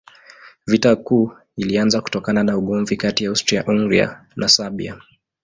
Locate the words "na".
2.43-2.57, 4.35-4.47